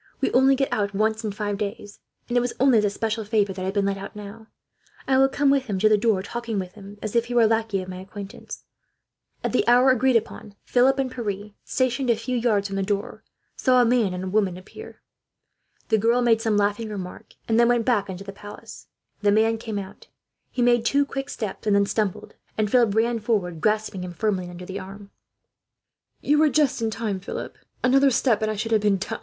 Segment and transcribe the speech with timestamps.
[0.19, 3.23] We only get out once in five days, and it was only as a special
[3.23, 4.47] favour I have been let out, now.
[5.07, 7.43] I will come with him to the door, talking with him as if he were
[7.43, 8.63] a lackey of my acquaintance."
[9.43, 13.23] At the hour agreed upon Philip and Pierre, stationed a few yards from the door,
[13.55, 15.03] saw a man and woman appear.
[15.89, 18.87] The girl made some laughing remark, and then went back into the palace.
[19.21, 20.07] The man came out.
[20.49, 24.13] He made two quick steps and then stumbled, and Philip ran forward, and grasped him
[24.13, 25.11] firmly under the arm.
[26.21, 28.49] "You were just in time, Philip," Francois said, with a feeble laugh, "another step and
[28.49, 29.19] I should have been down.